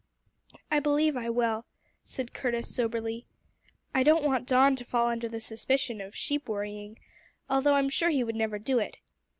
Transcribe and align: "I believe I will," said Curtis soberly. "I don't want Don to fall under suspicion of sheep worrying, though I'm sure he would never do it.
"I 0.71 0.79
believe 0.79 1.15
I 1.15 1.29
will," 1.29 1.67
said 2.03 2.33
Curtis 2.33 2.73
soberly. 2.73 3.27
"I 3.93 4.01
don't 4.01 4.23
want 4.23 4.47
Don 4.47 4.75
to 4.77 4.83
fall 4.83 5.05
under 5.07 5.39
suspicion 5.39 6.01
of 6.01 6.15
sheep 6.15 6.49
worrying, 6.49 6.97
though 7.47 7.75
I'm 7.75 7.89
sure 7.89 8.09
he 8.09 8.23
would 8.23 8.35
never 8.35 8.57
do 8.57 8.79
it. 8.79 8.97